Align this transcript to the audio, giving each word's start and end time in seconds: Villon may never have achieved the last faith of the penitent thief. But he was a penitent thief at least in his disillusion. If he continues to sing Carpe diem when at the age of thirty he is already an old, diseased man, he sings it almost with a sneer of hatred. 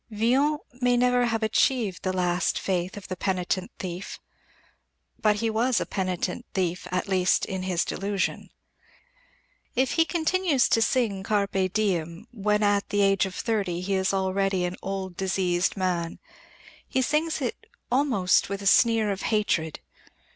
Villon 0.09 0.57
may 0.81 0.97
never 0.97 1.27
have 1.27 1.43
achieved 1.43 2.01
the 2.01 2.11
last 2.11 2.57
faith 2.57 2.97
of 2.97 3.07
the 3.07 3.15
penitent 3.15 3.69
thief. 3.77 4.19
But 5.21 5.35
he 5.35 5.49
was 5.51 5.79
a 5.79 5.85
penitent 5.85 6.47
thief 6.55 6.87
at 6.89 7.07
least 7.07 7.45
in 7.45 7.61
his 7.61 7.85
disillusion. 7.85 8.49
If 9.75 9.91
he 9.91 10.05
continues 10.05 10.67
to 10.69 10.81
sing 10.81 11.21
Carpe 11.21 11.71
diem 11.71 12.25
when 12.31 12.63
at 12.63 12.89
the 12.89 13.01
age 13.01 13.27
of 13.27 13.35
thirty 13.35 13.81
he 13.81 13.93
is 13.93 14.11
already 14.11 14.65
an 14.65 14.75
old, 14.81 15.15
diseased 15.17 15.77
man, 15.77 16.17
he 16.87 17.03
sings 17.03 17.39
it 17.39 17.67
almost 17.91 18.49
with 18.49 18.63
a 18.63 18.65
sneer 18.65 19.11
of 19.11 19.21
hatred. 19.21 19.81